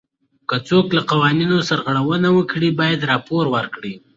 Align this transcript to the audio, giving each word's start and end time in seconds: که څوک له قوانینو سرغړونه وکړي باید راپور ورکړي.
که 0.49 0.55
څوک 0.67 0.85
له 0.97 1.01
قوانینو 1.11 1.57
سرغړونه 1.69 2.29
وکړي 2.33 2.69
باید 2.79 3.07
راپور 3.11 3.45
ورکړي. 3.55 3.93